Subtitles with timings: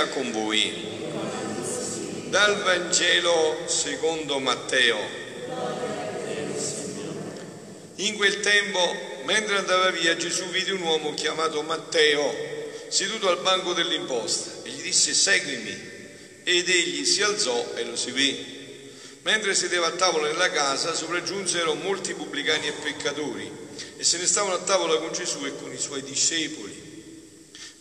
[0.00, 0.72] Sia con voi.
[2.30, 4.98] Dal Vangelo secondo Matteo.
[7.96, 8.80] In quel tempo,
[9.24, 12.34] mentre andava via, Gesù vide un uomo chiamato Matteo
[12.88, 15.78] seduto al banco dell'imposta e gli disse seguimi
[16.44, 18.58] ed egli si alzò e lo seguì.
[19.22, 23.52] Mentre sedeva a tavola nella casa, sopraggiunsero molti pubblicani e peccatori
[23.98, 26.69] e se ne stavano a tavola con Gesù e con i suoi discepoli.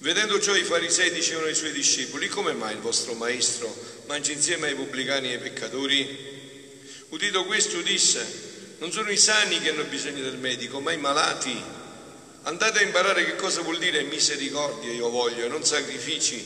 [0.02, 4.68] Vedendo ciò i farisei dicevano ai suoi discepoli, come mai il vostro maestro mangia insieme
[4.68, 6.28] ai pubblicani e ai peccatori?
[7.10, 8.26] Udito questo disse,
[8.78, 11.54] non sono i sani che hanno bisogno del medico, ma i malati.
[12.44, 16.46] Andate a imparare che cosa vuol dire misericordia io voglio e non sacrifici.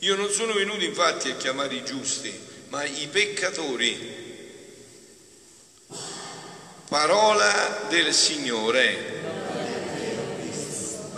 [0.00, 4.12] Io non sono venuto infatti a chiamare i giusti, ma i peccatori.
[6.86, 9.23] Parola del Signore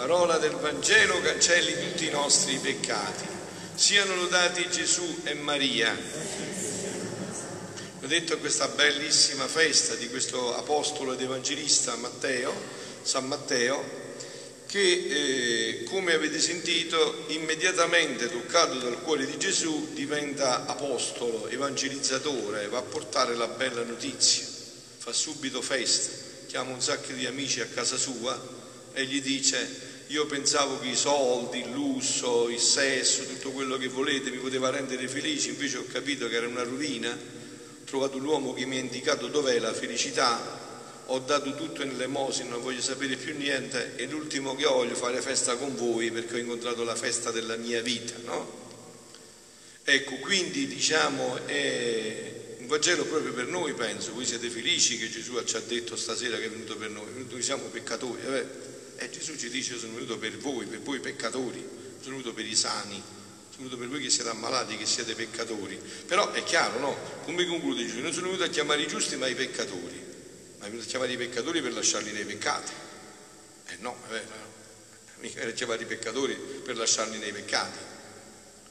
[0.06, 3.26] parola del Vangelo cancelli tutti i nostri peccati.
[3.74, 5.92] Siano lodati Gesù e Maria.
[8.02, 12.54] Ho detto questa bellissima festa di questo apostolo ed evangelista Matteo,
[13.02, 13.82] San Matteo,
[14.66, 22.78] che eh, come avete sentito immediatamente toccato dal cuore di Gesù diventa apostolo, evangelizzatore, va
[22.78, 24.44] a portare la bella notizia,
[24.98, 26.12] fa subito festa,
[26.46, 28.40] chiama un sacco di amici a casa sua
[28.92, 33.88] e gli dice io pensavo che i soldi, il lusso, il sesso, tutto quello che
[33.88, 37.10] volete mi poteva rendere felice, invece ho capito che era una rovina.
[37.10, 40.64] Ho trovato l'uomo che mi ha indicato dov'è la felicità,
[41.06, 45.20] ho dato tutto in elemosina, non voglio sapere più niente e l'ultimo che voglio fare
[45.20, 48.64] festa con voi perché ho incontrato la festa della mia vita, no?
[49.84, 55.40] Ecco, quindi diciamo è un Vangelo proprio per noi, penso, voi siete felici che Gesù
[55.44, 58.44] ci ha detto stasera che è venuto per noi, noi siamo peccatori, eh?
[58.96, 61.58] E Gesù ci dice, sono venuto per voi, per voi peccatori,
[62.00, 63.02] sono venuto per i sani,
[63.50, 65.80] sono venuto per voi che siete ammalati, che siete peccatori.
[66.06, 66.96] Però è chiaro, no?
[67.24, 68.00] Come conclude Gesù?
[68.00, 70.02] Non sono venuto a chiamare i giusti, ma i peccatori.
[70.58, 72.72] Ma è venuto a chiamare i peccatori per lasciarli nei peccati.
[73.68, 74.54] Eh no, è vero.
[75.20, 77.78] Mica era chiamare i peccatori per lasciarli nei peccati.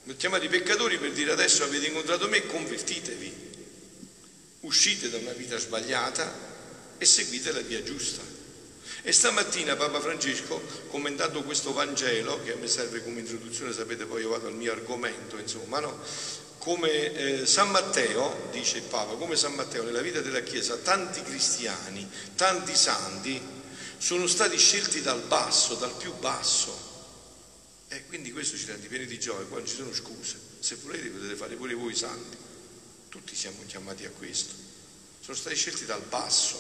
[0.04, 3.54] Mi chiamare i peccatori per dire adesso avete incontrato me, convertitevi.
[4.62, 6.32] Uscite da una vita sbagliata
[6.98, 8.35] e seguite la via giusta.
[9.08, 14.22] E stamattina Papa Francesco, commentando questo Vangelo, che a me serve come introduzione, sapete poi
[14.22, 16.02] io vado al mio argomento, insomma, no?
[16.58, 21.22] come eh, San Matteo, dice il Papa, come San Matteo nella vita della Chiesa, tanti
[21.22, 23.40] cristiani, tanti santi
[24.00, 26.76] sono stati scelti dal basso, dal più basso.
[27.90, 30.40] E quindi questo ci rende pieni di gioia, qua non ci sono scuse.
[30.58, 32.36] Se volete potete fare pure voi santi.
[33.10, 34.56] Tutti siamo chiamati a questo.
[35.20, 36.58] Sono stati scelti dal basso.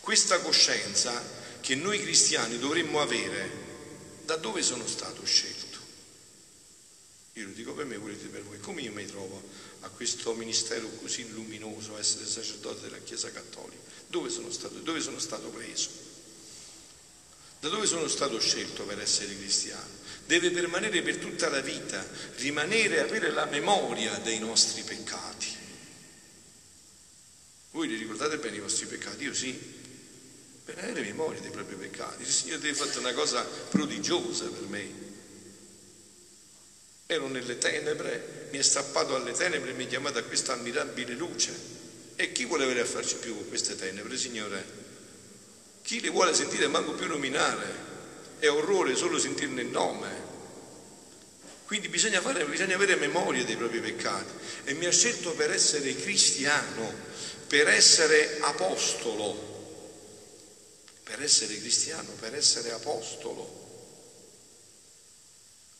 [0.00, 1.22] Questa coscienza
[1.62, 3.48] che noi cristiani dovremmo avere
[4.24, 5.78] da dove sono stato scelto.
[7.34, 8.58] Io lo dico per me, volete per voi.
[8.58, 9.40] Come io mi trovo
[9.80, 13.80] a questo ministero così luminoso, essere sacerdote della Chiesa Cattolica?
[14.08, 14.74] Dove sono stato?
[14.80, 15.88] Dove sono stato preso?
[17.60, 20.00] Da dove sono stato scelto per essere cristiano?
[20.26, 22.04] Deve permanere per tutta la vita,
[22.36, 25.46] rimanere, avere la memoria dei nostri peccati.
[27.70, 29.22] Voi li ricordate bene i vostri peccati?
[29.22, 29.80] Io sì,
[30.64, 32.22] per avere memoria dei propri peccati.
[32.22, 35.10] Il Signore deve fare una cosa prodigiosa per me.
[37.06, 41.14] Ero nelle tenebre, mi è strappato alle tenebre e mi ha chiamato a questa ammirabile
[41.14, 41.52] luce.
[42.14, 44.80] E chi vuole venire a farci più con queste tenebre, Signore?
[45.82, 47.90] Chi le vuole sentire manco più nominare?
[48.38, 50.30] È orrore solo sentirne il nome.
[51.64, 54.32] Quindi bisogna, fare, bisogna avere memoria dei propri peccati.
[54.64, 56.92] E mi ha scelto per essere cristiano,
[57.48, 59.51] per essere apostolo
[61.12, 63.60] per essere cristiano, per essere apostolo.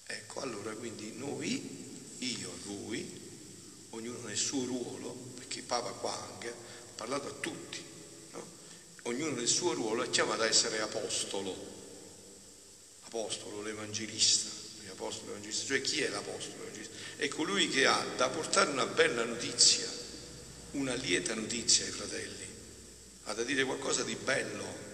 [0.04, 3.20] Ecco, allora quindi noi, io voi,
[3.90, 6.54] ognuno nel suo ruolo, perché Papa qua anche ha
[6.94, 7.82] parlato a tutti,
[8.32, 8.46] no?
[9.04, 11.56] ognuno nel suo ruolo è chiamato a essere apostolo,
[13.04, 14.50] apostolo, l'evangelista,
[14.86, 16.58] l'apostolo, l'evangelista, cioè chi è l'apostolo?
[16.58, 16.94] L'evangelista?
[17.16, 19.88] È colui che ha da portare una bella notizia,
[20.72, 22.46] una lieta notizia ai fratelli,
[23.24, 24.90] ha da dire qualcosa di bello,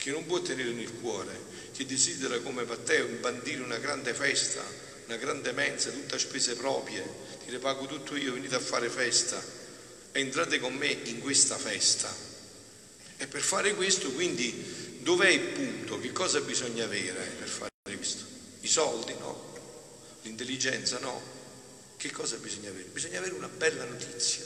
[0.00, 1.38] che non può tenere nel cuore,
[1.76, 4.64] che desidera come Matteo imbandire una grande festa,
[5.04, 7.04] una grande mensa, tutta a spese proprie,
[7.44, 9.42] dire pago tutto io, venite a fare festa,
[10.12, 12.10] entrate con me in questa festa.
[13.18, 16.00] E per fare questo, quindi, dov'è il punto?
[16.00, 18.24] Che cosa bisogna avere per fare questo?
[18.60, 19.12] I soldi?
[19.18, 19.52] No.
[20.22, 20.98] L'intelligenza?
[21.00, 21.20] No.
[21.98, 22.88] Che cosa bisogna avere?
[22.88, 24.44] Bisogna avere una bella notizia.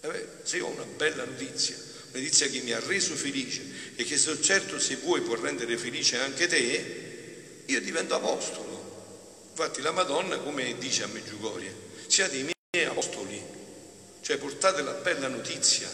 [0.00, 1.76] Eh se io ho una bella notizia,
[2.16, 3.62] notizia che mi ha reso felice
[3.94, 8.74] e che so certo se vuoi può rendere felice anche te, io divento apostolo.
[9.50, 11.74] Infatti la Madonna, come dice a Meggiugorie,
[12.06, 12.42] siate i
[12.72, 13.42] miei apostoli,
[14.20, 15.88] cioè portate la bella notizia.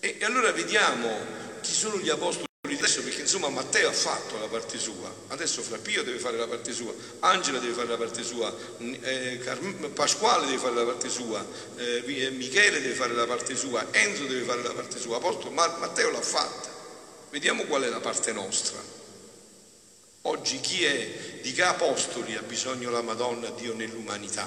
[0.00, 4.46] E, e allora vediamo chi sono gli apostoli adesso perché insomma Matteo ha fatto la
[4.46, 8.54] parte sua, adesso Frappio deve fare la parte sua, Angela deve fare la parte sua,
[8.78, 9.40] eh,
[9.94, 11.44] Pasquale deve fare la parte sua,
[11.76, 15.50] eh, eh, Michele deve fare la parte sua, Enzo deve fare la parte sua, Apostolo,
[15.50, 16.68] Matteo l'ha fatta.
[17.30, 18.78] Vediamo qual è la parte nostra.
[20.22, 24.46] Oggi chi è, di che apostoli ha bisogno la Madonna Dio nell'umanità?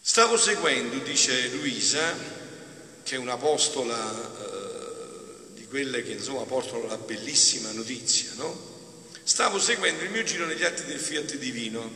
[0.00, 2.14] Stavo seguendo, dice Luisa,
[3.02, 4.81] che è un'apostola eh,
[5.72, 8.70] quelle che insomma portano la bellissima notizia, no?
[9.22, 11.90] Stavo seguendo il mio giro negli atti del Fiat Divino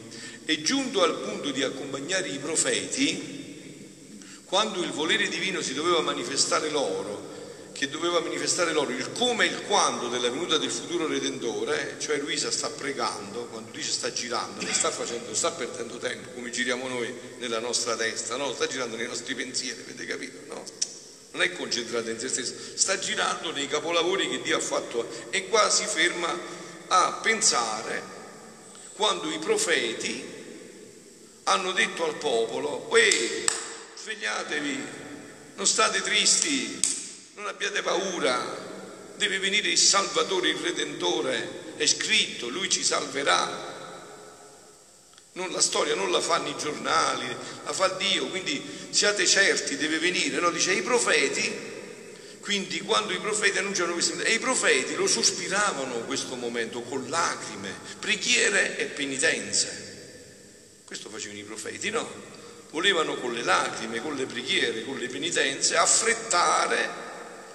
[0.47, 6.71] e giunto al punto di accompagnare i profeti, quando il volere divino si doveva manifestare
[6.71, 7.35] loro,
[7.73, 12.17] che doveva manifestare loro il come e il quando della venuta del futuro Redentore, cioè
[12.17, 16.89] Luisa sta pregando, quando dice sta girando, non sta facendo, sta perdendo tempo, come giriamo
[16.89, 18.55] noi nella nostra testa, no?
[18.55, 20.36] sta girando nei nostri pensieri, avete capito?
[21.37, 21.43] No?
[21.43, 25.49] non è concentrata in se stessa, sta girando nei capolavori che Dio ha fatto e
[25.49, 26.35] qua si ferma
[26.89, 28.03] a pensare
[28.95, 30.35] quando i profeti
[31.45, 33.45] hanno detto al popolo, uè,
[33.97, 34.85] svegliatevi,
[35.55, 36.81] non state tristi,
[37.35, 43.75] non abbiate paura, deve venire il Salvatore, il Redentore, è scritto, lui ci salverà.
[45.37, 47.27] Non, la storia non la fanno i giornali,
[47.65, 50.41] la fa Dio, quindi siate certi, deve venire.
[50.41, 50.51] No?
[50.51, 51.53] Dice i profeti,
[52.41, 57.71] quindi quando i profeti annunciano questo, e i profeti lo sospiravano questo momento con lacrime,
[57.99, 60.81] preghiere e penitenze.
[60.87, 62.09] Questo facevano i profeti, no?
[62.71, 66.89] Volevano con le lacrime, con le preghiere, con le penitenze affrettare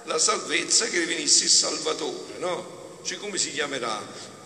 [0.04, 3.00] la salvezza che venisse il Salvatore, no?
[3.04, 4.00] Cioè come si chiamerà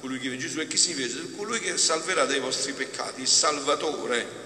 [0.05, 4.43] colui che viene Gesù e che significa colui che salverà dai vostri peccati, il Salvatore.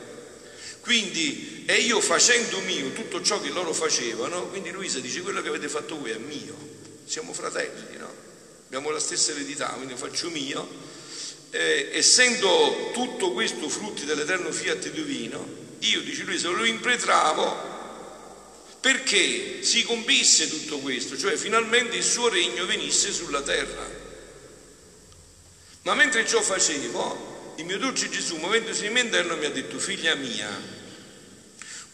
[0.80, 5.50] Quindi, e io facendo mio tutto ciò che loro facevano, quindi Luisa dice quello che
[5.50, 6.56] avete fatto voi è mio,
[7.04, 8.10] siamo fratelli, no?
[8.68, 10.66] Abbiamo la stessa eredità, quindi faccio mio.
[11.50, 15.46] Eh, essendo tutto questo frutti dell'eterno fiat divino,
[15.80, 17.68] io, dice Luisa, lo impretravo
[18.80, 23.99] perché si compisse tutto questo, cioè finalmente il suo regno venisse sulla terra.
[25.84, 29.80] Ma mentre ciò facevo, il mio dolce Gesù, muovendosi in me interno, mi ha detto,
[29.80, 30.50] figlia mia,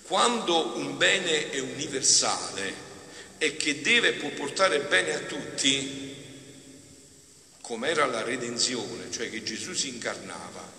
[0.04, 2.84] quando un bene è universale
[3.38, 6.16] e che deve e può portare bene a tutti,
[7.62, 10.72] come era la redenzione, cioè che Gesù si incarnava,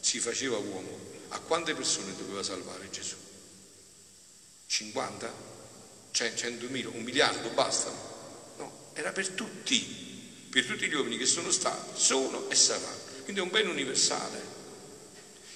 [0.00, 0.98] si faceva uomo,
[1.28, 3.16] a quante persone doveva salvare Gesù?
[4.66, 5.32] 50?
[6.14, 6.86] 100.000?
[6.86, 7.48] Un miliardo?
[7.50, 7.90] Basta?
[8.56, 10.11] No, era per tutti
[10.52, 13.00] per tutti gli uomini che sono stati, sono e saranno.
[13.22, 14.38] Quindi è un bene universale.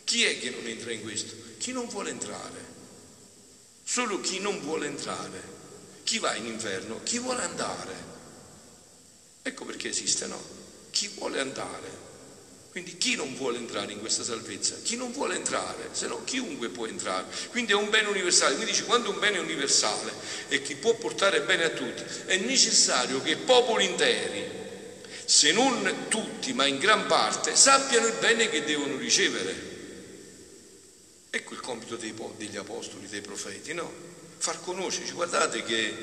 [0.05, 1.35] Chi è che non entra in questo?
[1.59, 2.65] Chi non vuole entrare.
[3.85, 5.43] Solo chi non vuole entrare.
[6.03, 7.03] Chi va in inferno?
[7.03, 7.93] Chi vuole andare.
[9.43, 10.43] Ecco perché esiste, no?
[10.91, 12.05] Chi vuole andare.
[12.71, 14.77] Quindi chi non vuole entrare in questa salvezza?
[14.83, 17.27] Chi non vuole entrare, se no chiunque può entrare.
[17.51, 18.55] Quindi è un bene universale.
[18.55, 20.11] Quindi dice quando un bene è universale
[20.49, 24.65] e che può portare bene a tutti, è necessario che popoli interi
[25.27, 29.75] se non tutti, ma in gran parte, sappiano il bene che devono ricevere.
[31.29, 33.93] Ecco il compito dei, degli apostoli, dei profeti, no?
[34.39, 35.95] Far conoscerci, guardate che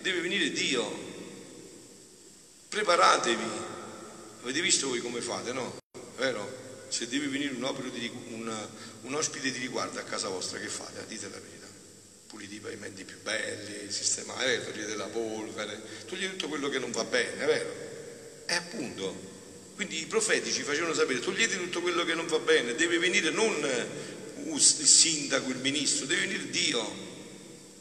[0.00, 1.10] deve venire Dio,
[2.68, 3.70] preparatevi.
[4.42, 5.78] Avete visto voi come fate, no?
[6.16, 6.60] Vero?
[6.88, 8.68] Se deve venire un, di, un,
[9.02, 11.04] un ospite di riguardo a casa vostra, che fate?
[11.06, 11.68] Dite la verità.
[12.26, 16.90] Pulite i pavimenti più belli, sistemate, eh, togliete la polvere, togliete tutto quello che non
[16.90, 17.91] va bene, è vero?
[18.52, 19.16] E appunto,
[19.76, 23.30] quindi i profeti ci facevano sapere, togliete tutto quello che non va bene, deve venire
[23.30, 23.54] non
[24.44, 27.10] il sindaco, il ministro, deve venire Dio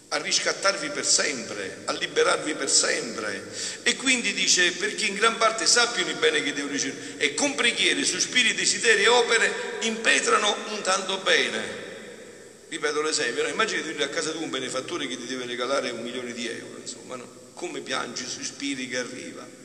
[0.07, 3.51] a riscattarvi per sempre, a liberarvi per sempre.
[3.83, 7.53] E quindi dice, perché in gran parte sappiano il bene che devono ricevere e con
[7.53, 11.79] preghiere, sospiri, desideri e opere impetrano un tanto bene.
[12.69, 13.49] Ripeto l'esempio, no?
[13.49, 16.77] immagini tu a casa tua un benefattore che ti deve regalare un milione di euro,
[16.79, 17.49] insomma, no?
[17.55, 19.59] come piangi, sospiri che arriva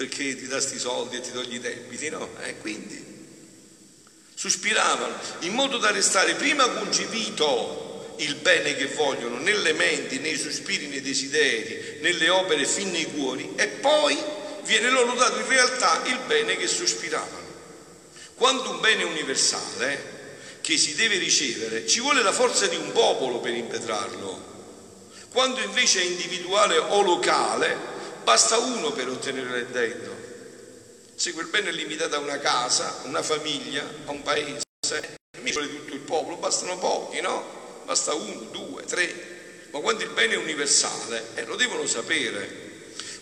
[0.00, 2.26] perché ti dà questi soldi e ti togli i debiti, no?
[2.40, 3.04] E eh, quindi
[4.34, 10.86] sospiravano in modo da restare prima concepito il bene che vogliono nelle menti, nei sospiri,
[10.86, 14.16] nei desideri, nelle opere fin nei cuori e poi
[14.62, 17.48] viene loro dato in realtà il bene che sospiravano.
[18.36, 20.18] Quando un bene universale
[20.62, 24.48] che si deve ricevere, ci vuole la forza di un popolo per impetrarlo.
[25.30, 27.98] Quando invece è individuale o locale,
[28.30, 30.16] Basta uno per ottenere l'intento.
[31.16, 34.60] Se quel bene è limitato a una casa, a una famiglia, a un paese.
[34.86, 37.82] sé, mica tutto il popolo, bastano pochi, no?
[37.86, 42.68] Basta uno, due, tre, ma quando il bene è universale, eh, lo devono sapere.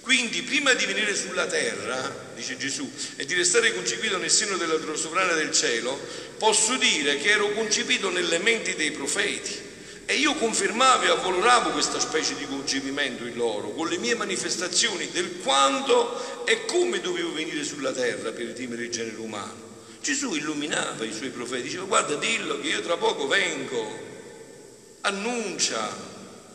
[0.03, 2.87] Quindi prima di venire sulla terra, dice Gesù,
[3.17, 5.99] e di restare concepito nel seno della sovrana del cielo,
[6.37, 9.68] posso dire che ero concepito nelle menti dei profeti.
[10.11, 15.11] E io confermavo e avvaloravo questa specie di concepimento in loro, con le mie manifestazioni
[15.11, 19.67] del quando e come dovevo venire sulla terra per redimere il genere umano.
[20.00, 23.87] Gesù illuminava i suoi profeti, diceva guarda dillo che io tra poco vengo,
[25.03, 25.95] annuncia,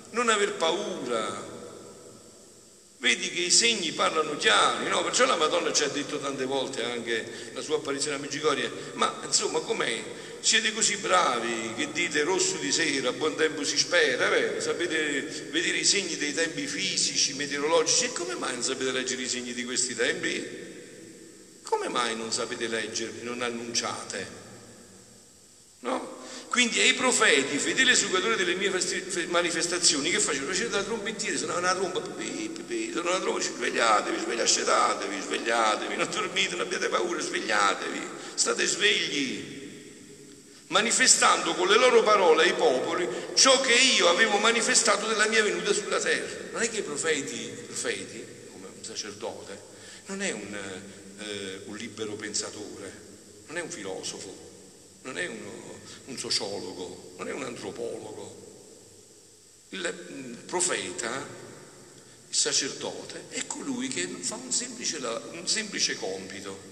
[0.09, 1.52] non aver paura,
[3.03, 5.03] Vedi che i segni parlano chiari, no?
[5.03, 9.19] Perciò la Madonna ci ha detto tante volte anche la sua apparizione a Meggicoria, ma
[9.25, 10.01] insomma com'è?
[10.39, 14.61] Siete così bravi che dite rosso di sera, buon tempo si spera, vero?
[14.61, 19.27] Sapete vedere i segni dei tempi fisici, meteorologici, e come mai non sapete leggere i
[19.27, 20.47] segni di questi tempi?
[21.61, 24.27] Come mai non sapete leggerli, non annunciate?
[25.79, 26.12] No?
[26.53, 28.71] Quindi ai profeti, fedeli esecutori delle mie
[29.29, 30.51] manifestazioni, che facevano?
[30.51, 36.59] Facevano la trombettiera, suonavano una tromba, pipì, la tromba, svegliatevi, svegliascetatevi, svegliatevi, non dormite, non
[36.59, 39.61] abbiate paura, svegliatevi, state svegli
[40.67, 45.73] manifestando con le loro parole ai popoli ciò che io avevo manifestato della mia venuta
[45.73, 46.51] sulla terra.
[46.51, 49.59] Non è che i profeti, i profeti come un sacerdote,
[50.05, 50.55] non è un,
[51.17, 52.91] eh, un libero pensatore,
[53.47, 54.52] non è un filosofo,
[55.03, 58.41] non è uno, un sociologo, non è un antropologo.
[59.69, 61.27] Il mm, profeta,
[62.29, 66.71] il sacerdote, è colui che fa un semplice, un semplice compito.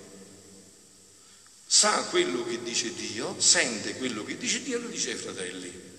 [1.65, 5.89] Sa quello che dice Dio, sente quello che dice Dio e lo dice ai fratelli.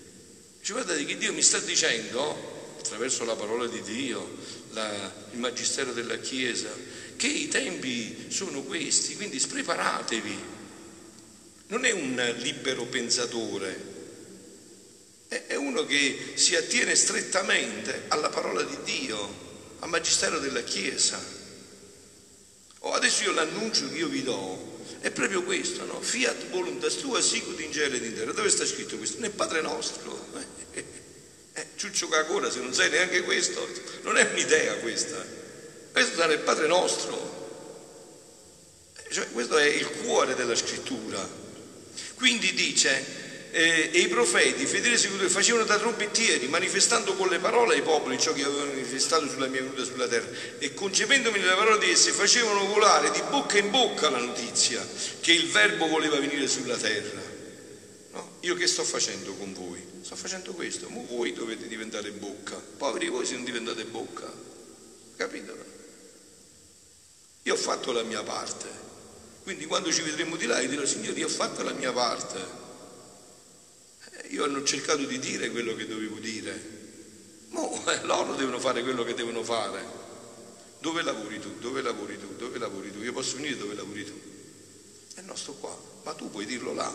[0.59, 4.37] Dice guardate che Dio mi sta dicendo, attraverso la parola di Dio,
[4.71, 6.69] la, il magistero della Chiesa,
[7.15, 10.52] che i tempi sono questi, quindi spreparatevi
[11.73, 13.91] non è un libero pensatore,
[15.27, 19.17] è uno che si attiene strettamente alla parola di Dio,
[19.79, 21.19] al magistero della Chiesa.
[22.79, 25.99] O oh, adesso io l'annuncio che io vi do è proprio questo, no?
[25.99, 28.33] Fiat voluntas tua sicut in cielo ed in terra.
[28.33, 29.19] Dove sta scritto questo?
[29.19, 30.27] Nel Padre nostro.
[30.73, 30.85] Eh,
[31.53, 33.67] eh, ciuccio Cacora, se non sai neanche questo,
[34.03, 35.25] non è un'idea questa.
[35.91, 37.41] Questo sta nel Padre nostro.
[39.09, 41.41] Cioè, questo è il cuore della scrittura.
[42.15, 43.21] Quindi dice,
[43.51, 48.19] eh, e i profeti, fedeli seguitori, facevano da trombettieri, manifestando con le parole ai popoli
[48.19, 52.11] ciò che avevano manifestato sulla mia venuta sulla terra, e concependomi nelle parole di esse,
[52.11, 54.85] facevano volare di bocca in bocca la notizia
[55.21, 57.21] che il Verbo voleva venire sulla terra.
[58.13, 58.37] No?
[58.41, 59.81] Io che sto facendo con voi?
[60.01, 64.31] Sto facendo questo, ma voi dovete diventare bocca, poveri voi se non diventate bocca,
[65.15, 65.55] capito?
[67.43, 68.92] Io ho fatto la mia parte.
[69.43, 72.39] Quindi quando ci vedremo di là io dirò Signore io ho fatto la mia parte,
[74.11, 76.81] eh, io hanno cercato di dire quello che dovevo dire,
[77.49, 80.01] Mo, eh, loro devono fare quello che devono fare.
[80.79, 81.59] Dove lavori tu?
[81.59, 82.35] Dove lavori tu?
[82.35, 82.99] Dove lavori tu?
[83.01, 84.19] Io posso venire dove lavori tu?
[85.15, 86.91] E non sto qua, ma tu puoi dirlo là.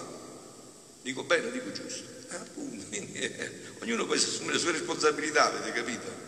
[1.02, 2.05] Dico bene, dico giusto.
[2.31, 6.27] Eh, appunto, quindi, eh, ognuno poi si assume le sue responsabilità, avete capito?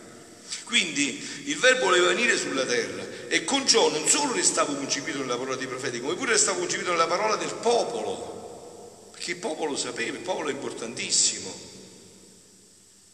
[0.71, 5.35] Quindi il verbo voleva venire sulla terra e con ciò non solo restavo concepito nella
[5.35, 10.15] parola dei profeti, come pure restavo concepito nella parola del popolo, perché il popolo sapeva,
[10.15, 11.53] il popolo è importantissimo.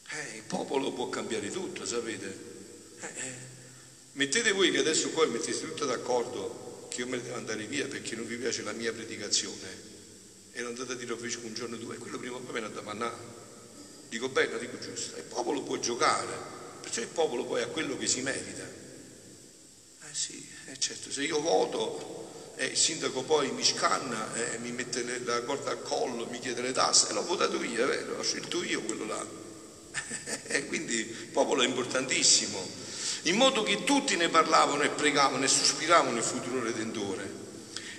[0.07, 2.37] Eh, il popolo può cambiare tutto, sapete?
[2.99, 3.33] Eh, eh.
[4.11, 7.87] Mettete voi che adesso qua mettete tutto d'accordo che io me ne devo andare via
[7.87, 9.95] perché non vi piace la mia predicazione
[10.51, 12.59] e non andate a dire a un giorno o due, quello prima o poi me
[12.59, 13.17] ne da mannare.
[14.09, 15.17] Dico bene, dico giusto.
[15.17, 16.56] Il popolo può giocare,
[16.87, 18.63] Perciò il popolo poi ha quello che si merita.
[18.63, 24.57] Eh sì, eh certo, se io voto e eh, il sindaco poi mi scanna, eh,
[24.59, 28.23] mi mette la corda al collo, mi chiede le tasse, l'ho votato io, è l'ho
[28.23, 29.25] scelto io quello là.
[30.47, 32.65] e quindi il popolo è importantissimo,
[33.23, 37.29] in modo che tutti ne parlavano e pregavano e sospiravano il futuro redentore.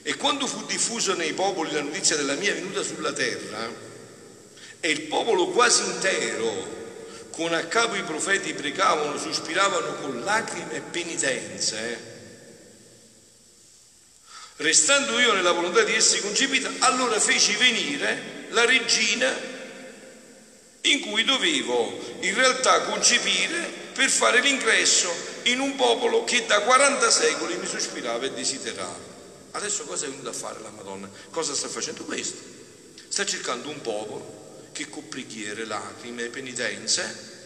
[0.00, 3.70] E quando fu diffusa nei popoli la notizia della mia venuta sulla terra,
[4.80, 6.77] e il popolo quasi intero
[7.38, 12.16] con a capo i profeti pregavano, sospiravano con lacrime e penitenze,
[14.56, 19.32] restando io nella volontà di essere concepita, allora feci venire la regina
[20.80, 25.08] in cui dovevo in realtà concepire per fare l'ingresso
[25.44, 28.98] in un popolo che da 40 secoli mi sospirava e desiderava.
[29.52, 31.08] Adesso cosa è venuta a fare la Madonna?
[31.30, 32.42] Cosa sta facendo questo?
[33.06, 34.47] Sta cercando un popolo
[34.78, 37.36] che con preghiere, lacrime e penitenze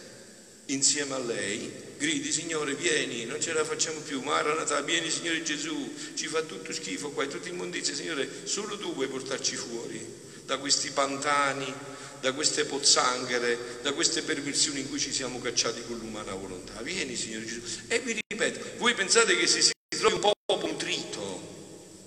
[0.67, 5.95] insieme a lei, gridi Signore vieni, non ce la facciamo più, Maranatha, vieni Signore Gesù,
[6.13, 10.05] ci fa tutto schifo qua, è tutto immondizia, Signore solo tu puoi portarci fuori
[10.45, 11.73] da questi pantani,
[12.21, 16.81] da queste pozzanghere, da queste perversioni in cui ci siamo cacciati con l'umana volontà.
[16.81, 17.61] Vieni Signore Gesù.
[17.87, 21.12] E vi ripeto, voi pensate che se si trovi un popolo nutrito,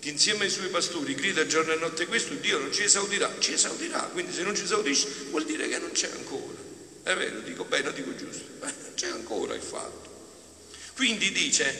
[0.07, 3.55] che insieme ai suoi pastori grida giorno e notte questo, Dio non ci esaudirà, ci
[3.55, 6.55] esaudirà, quindi se non ci esaurisce vuol dire che non c'è ancora.
[7.03, 10.09] È vero, dico bene, dico giusto, ma c'è ancora il fatto.
[10.95, 11.77] Quindi dice,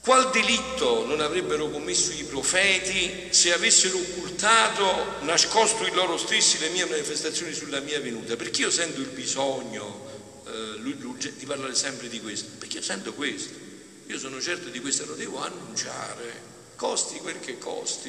[0.00, 6.68] qual delitto non avrebbero commesso i profeti se avessero occultato, nascosto in loro stessi le
[6.68, 8.36] mie manifestazioni sulla mia venuta?
[8.36, 12.50] Perché io sento il bisogno eh, di parlare sempre di questo?
[12.58, 13.58] Perché io sento questo.
[14.06, 18.08] Io sono certo di questo, lo devo annunciare, costi quel che costi.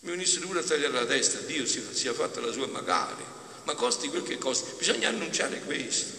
[0.00, 3.24] Mi venissero pure a tagliare la testa, Dio sia fatta la sua magari,
[3.64, 4.72] ma costi quel che costi.
[4.76, 6.14] Bisogna annunciare questo.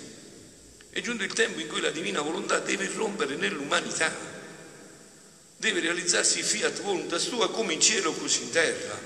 [0.90, 4.12] È giunto il tempo in cui la divina volontà deve rompere nell'umanità,
[5.58, 9.00] deve realizzarsi fiat voluntas tua come in cielo così in terra.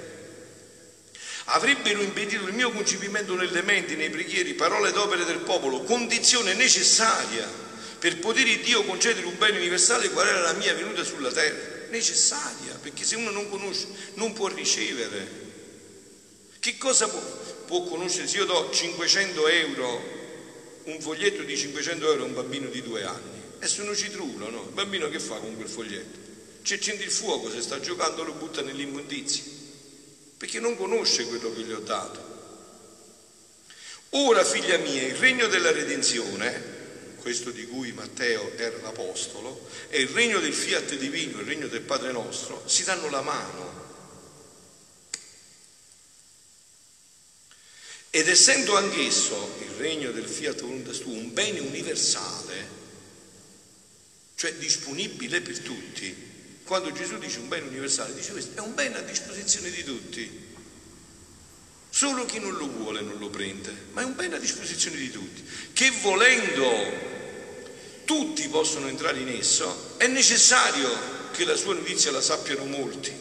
[1.47, 6.53] Avrebbero impedito il mio concepimento nelle menti, nei preghieri, parole ed opere del popolo, condizione
[6.53, 7.64] necessaria
[8.05, 11.87] per poter Dio concedere un bene universale qual era la mia venuta sulla terra.
[11.89, 15.27] Necessaria, perché se uno non conosce non può ricevere.
[16.59, 17.19] Che cosa può,
[17.65, 20.03] può conoscere se io do 500 euro
[20.83, 24.65] un foglietto di 500 euro a un bambino di due anni e sono citrulo, no?
[24.67, 26.19] Il bambino che fa con quel foglietto?
[26.61, 29.41] Ci accende il fuoco, se sta giocando lo butta nell'immondizia,
[30.37, 32.33] perché non conosce quello che gli ho dato.
[34.11, 36.74] Ora, figlia mia, il regno della redenzione,
[37.25, 41.81] questo di cui Matteo era l'apostolo, e il regno del fiat divino, il regno del
[41.81, 43.83] Padre nostro, si danno la mano.
[48.11, 52.67] Ed essendo anch'esso il regno del fiat voluntas tu un bene universale,
[54.35, 58.97] cioè disponibile per tutti, quando Gesù dice un bene universale, dice questo, è un bene
[58.97, 60.44] a disposizione di tutti.
[61.97, 65.09] Solo chi non lo vuole non lo prende, ma è un bene a disposizione di
[65.09, 66.69] tutti, che volendo
[68.03, 70.89] tutti possono entrare in esso, è necessario
[71.31, 73.13] che la sua notizia la sappiano molti.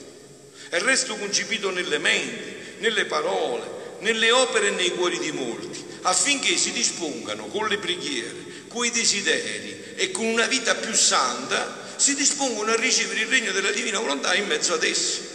[0.71, 6.57] È resto concepito nelle menti, nelle parole, nelle opere e nei cuori di molti, affinché
[6.57, 12.17] si dispongano con le preghiere, con i desideri e con una vita più santa, si
[12.17, 15.34] dispongono a ricevere il regno della divina volontà in mezzo ad essi.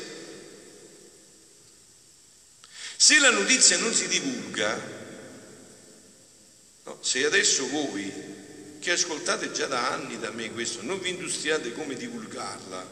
[3.09, 4.79] Se la notizia non si divulga,
[6.83, 8.13] no, se adesso voi
[8.79, 12.87] che ascoltate già da anni da me questo, non vi industriate come divulgarla,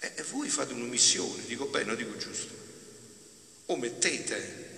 [0.00, 2.52] e eh, voi fate un'omissione, dico bene, dico giusto
[3.66, 4.68] omettete.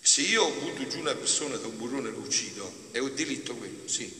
[0.00, 3.52] Se io butto giù una persona da un burrone e lo uccido, è un delitto
[3.56, 4.14] quello, sì,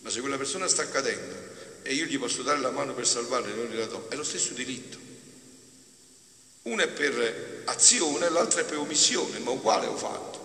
[0.00, 1.36] ma se quella persona sta cadendo
[1.82, 4.24] e io gli posso dare la mano per salvarla e non gliela do, è lo
[4.24, 5.06] stesso delitto.
[6.68, 10.36] Una è per azione, l'altra è per omissione, ma uguale ho fatto.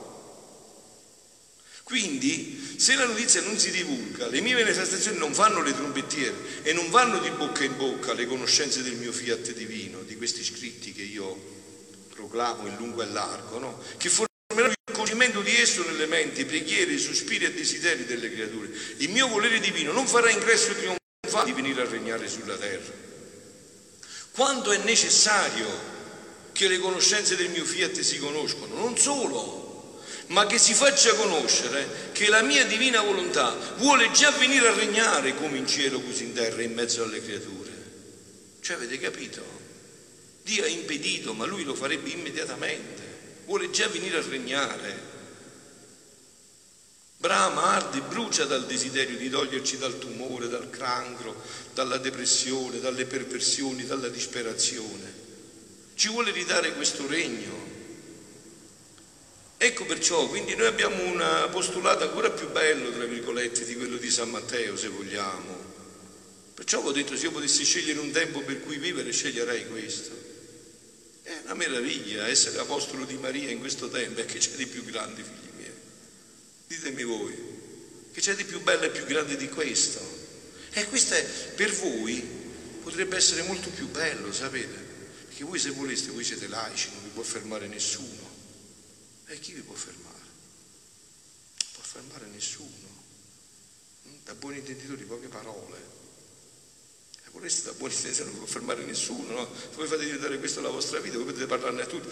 [1.84, 6.72] Quindi, se la notizia non si divulga, le mie manifestazioni non fanno le trombettiere e
[6.72, 10.94] non vanno di bocca in bocca le conoscenze del mio fiat divino, di questi scritti
[10.94, 11.38] che io
[12.16, 13.84] proclamo in lungo e largo, no?
[13.98, 18.72] che formeranno il cogimento di esso nelle menti, preghiere, sospiri e desideri delle creature.
[18.98, 22.94] Il mio volere divino non farà ingresso trionfale di venire a regnare sulla terra.
[24.32, 25.93] Quanto è necessario
[26.54, 32.12] che le conoscenze del mio fiat si conoscono, non solo, ma che si faccia conoscere
[32.14, 36.34] che la mia divina volontà vuole già venire a regnare come in cielo così in
[36.34, 37.72] terra in mezzo alle creature.
[38.62, 39.44] Cioè avete capito?
[40.44, 43.02] Dio ha impedito, ma lui lo farebbe immediatamente.
[43.46, 45.12] Vuole già venire a regnare.
[47.18, 51.42] Brama, arde, brucia dal desiderio di toglierci dal tumore, dal cancro,
[51.74, 55.13] dalla depressione, dalle perversioni, dalla disperazione.
[55.96, 57.72] Ci vuole ridare questo regno.
[59.58, 64.10] Ecco perciò, quindi noi abbiamo un postulato ancora più bello, tra virgolette, di quello di
[64.10, 65.72] San Matteo, se vogliamo.
[66.54, 70.12] Perciò ho detto, se io potessi scegliere un tempo per cui vivere, sceglierei questo.
[71.22, 74.84] È una meraviglia essere apostolo di Maria in questo tempo e che c'è di più
[74.84, 75.72] grande, figli miei.
[76.68, 77.36] Ditemi voi,
[78.12, 80.02] che c'è di più bello e più grande di questo.
[80.72, 81.24] E questo è,
[81.56, 82.22] per voi
[82.82, 84.93] potrebbe essere molto più bello, sapete?
[85.44, 88.32] Perché voi se voleste, voi siete laici, non vi può fermare nessuno.
[89.26, 90.20] E chi vi può fermare?
[90.20, 93.02] Non può fermare nessuno.
[94.24, 95.92] Da buoni intenditori poche parole
[97.34, 99.50] vorreste da buoni sensi non può fermare nessuno, no?
[99.74, 102.08] Voi fate diventare questa la vostra vita, voi potete parlarne a tutti.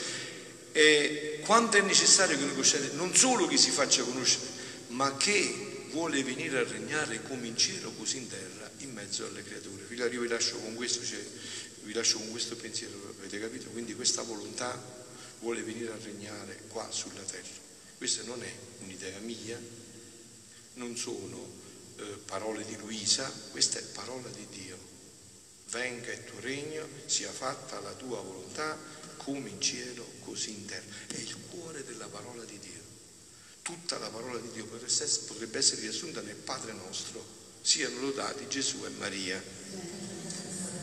[0.72, 4.46] E quanto è necessario che noi conosciate non solo che si faccia conoscere,
[4.88, 9.44] ma che vuole venire a regnare come in cielo, così in terra, in mezzo alle
[9.44, 9.84] creature.
[9.84, 11.24] Figlio, io vi lascio con questo, cioè,
[11.84, 13.70] vi lascio con questo pensiero, avete capito?
[13.70, 14.80] Quindi questa volontà
[15.40, 17.60] vuole venire a regnare qua sulla terra.
[17.98, 19.60] Questa non è un'idea mia,
[20.76, 21.50] non sono
[21.98, 24.78] eh, parole di Luisa, questa è parola di Dio.
[25.70, 28.78] Venga il tuo regno, sia fatta la tua volontà,
[29.18, 30.86] come in cielo, così in terra.
[31.08, 32.82] È il cuore della parola di Dio.
[33.62, 37.24] Tutta la parola di Dio potrebbe essere riassunta nel Padre nostro.
[37.62, 39.42] Siano lodati Gesù e Maria.